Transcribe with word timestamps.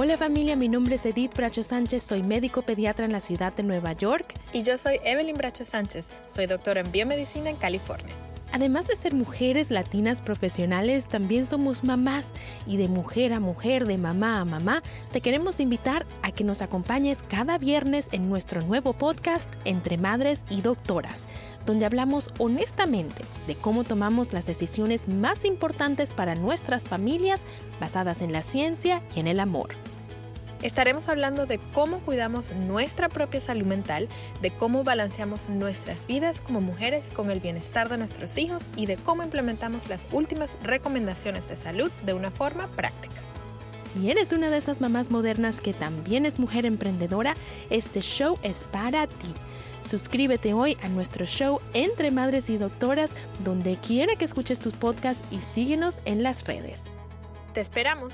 Hola 0.00 0.16
familia, 0.16 0.54
mi 0.54 0.68
nombre 0.68 0.94
es 0.94 1.04
Edith 1.04 1.34
Bracho 1.34 1.64
Sánchez, 1.64 2.04
soy 2.04 2.22
médico 2.22 2.62
pediatra 2.62 3.04
en 3.04 3.10
la 3.10 3.18
ciudad 3.18 3.52
de 3.52 3.64
Nueva 3.64 3.94
York. 3.94 4.32
Y 4.52 4.62
yo 4.62 4.78
soy 4.78 5.00
Evelyn 5.02 5.34
Bracho 5.34 5.64
Sánchez, 5.64 6.06
soy 6.28 6.46
doctora 6.46 6.82
en 6.82 6.92
biomedicina 6.92 7.50
en 7.50 7.56
California. 7.56 8.14
Además 8.52 8.88
de 8.88 8.96
ser 8.96 9.14
mujeres 9.14 9.70
latinas 9.70 10.22
profesionales, 10.22 11.06
también 11.06 11.46
somos 11.46 11.84
mamás 11.84 12.32
y 12.66 12.76
de 12.78 12.88
mujer 12.88 13.32
a 13.32 13.40
mujer, 13.40 13.86
de 13.86 13.98
mamá 13.98 14.40
a 14.40 14.44
mamá, 14.44 14.82
te 15.12 15.20
queremos 15.20 15.60
invitar 15.60 16.06
a 16.22 16.32
que 16.32 16.44
nos 16.44 16.62
acompañes 16.62 17.18
cada 17.28 17.58
viernes 17.58 18.08
en 18.12 18.28
nuestro 18.28 18.62
nuevo 18.62 18.94
podcast 18.94 19.52
Entre 19.64 19.98
Madres 19.98 20.44
y 20.48 20.62
Doctoras, 20.62 21.26
donde 21.66 21.84
hablamos 21.84 22.30
honestamente 22.38 23.24
de 23.46 23.54
cómo 23.54 23.84
tomamos 23.84 24.32
las 24.32 24.46
decisiones 24.46 25.08
más 25.08 25.44
importantes 25.44 26.12
para 26.12 26.34
nuestras 26.34 26.88
familias 26.88 27.44
basadas 27.80 28.22
en 28.22 28.32
la 28.32 28.42
ciencia 28.42 29.02
y 29.14 29.20
en 29.20 29.26
el 29.26 29.40
amor. 29.40 29.74
Estaremos 30.62 31.08
hablando 31.08 31.46
de 31.46 31.60
cómo 31.72 32.00
cuidamos 32.00 32.50
nuestra 32.50 33.08
propia 33.08 33.40
salud 33.40 33.66
mental, 33.66 34.08
de 34.42 34.50
cómo 34.50 34.82
balanceamos 34.82 35.48
nuestras 35.48 36.08
vidas 36.08 36.40
como 36.40 36.60
mujeres 36.60 37.10
con 37.10 37.30
el 37.30 37.38
bienestar 37.38 37.88
de 37.88 37.96
nuestros 37.96 38.36
hijos 38.38 38.68
y 38.74 38.86
de 38.86 38.96
cómo 38.96 39.22
implementamos 39.22 39.88
las 39.88 40.06
últimas 40.10 40.50
recomendaciones 40.64 41.48
de 41.48 41.54
salud 41.54 41.92
de 42.04 42.12
una 42.12 42.32
forma 42.32 42.66
práctica. 42.68 43.14
Si 43.88 44.10
eres 44.10 44.32
una 44.32 44.50
de 44.50 44.58
esas 44.58 44.80
mamás 44.80 45.10
modernas 45.10 45.60
que 45.60 45.72
también 45.72 46.26
es 46.26 46.40
mujer 46.40 46.66
emprendedora, 46.66 47.36
este 47.70 48.00
show 48.00 48.36
es 48.42 48.64
para 48.64 49.06
ti. 49.06 49.32
Suscríbete 49.82 50.54
hoy 50.54 50.76
a 50.82 50.88
nuestro 50.88 51.24
show 51.24 51.60
Entre 51.72 52.10
Madres 52.10 52.50
y 52.50 52.58
Doctoras, 52.58 53.14
donde 53.44 53.76
quiera 53.76 54.16
que 54.16 54.24
escuches 54.24 54.58
tus 54.58 54.74
podcasts 54.74 55.22
y 55.30 55.38
síguenos 55.38 56.00
en 56.04 56.24
las 56.24 56.44
redes. 56.44 56.82
¡Te 57.54 57.60
esperamos! 57.60 58.12